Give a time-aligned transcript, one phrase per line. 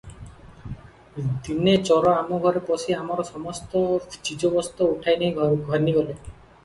[1.47, 3.85] ଦିନେ ଚୋର ଆମ ଘରେ ପଶି ଆମର ସମସ୍ତ
[4.17, 5.31] ଚିଜବସ୍ତ ଉଠାଇ
[5.69, 6.19] ଘେନିଗଲେ।